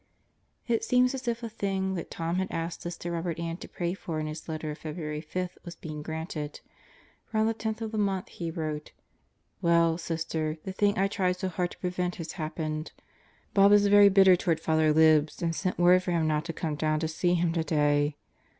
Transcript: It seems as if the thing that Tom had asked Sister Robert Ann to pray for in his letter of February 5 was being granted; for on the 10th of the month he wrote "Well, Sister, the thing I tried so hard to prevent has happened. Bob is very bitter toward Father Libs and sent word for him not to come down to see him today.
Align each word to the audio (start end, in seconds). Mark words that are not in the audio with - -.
It 0.67 0.83
seems 0.83 1.13
as 1.13 1.27
if 1.27 1.41
the 1.41 1.47
thing 1.47 1.93
that 1.93 2.09
Tom 2.09 2.37
had 2.37 2.47
asked 2.51 2.81
Sister 2.81 3.11
Robert 3.11 3.37
Ann 3.37 3.57
to 3.57 3.67
pray 3.67 3.93
for 3.93 4.19
in 4.19 4.25
his 4.25 4.49
letter 4.49 4.71
of 4.71 4.79
February 4.79 5.21
5 5.21 5.59
was 5.63 5.75
being 5.75 6.01
granted; 6.01 6.59
for 7.25 7.37
on 7.37 7.45
the 7.45 7.53
10th 7.53 7.81
of 7.81 7.91
the 7.91 7.99
month 7.99 8.29
he 8.29 8.49
wrote 8.49 8.93
"Well, 9.61 9.99
Sister, 9.99 10.57
the 10.63 10.73
thing 10.73 10.97
I 10.97 11.07
tried 11.07 11.33
so 11.37 11.49
hard 11.49 11.69
to 11.69 11.77
prevent 11.77 12.15
has 12.15 12.31
happened. 12.31 12.93
Bob 13.53 13.71
is 13.73 13.85
very 13.85 14.09
bitter 14.09 14.35
toward 14.35 14.59
Father 14.59 14.91
Libs 14.91 15.39
and 15.43 15.55
sent 15.55 15.77
word 15.77 16.01
for 16.01 16.09
him 16.13 16.27
not 16.27 16.45
to 16.45 16.51
come 16.53 16.73
down 16.73 16.99
to 17.01 17.07
see 17.07 17.35
him 17.35 17.53
today. 17.53 18.17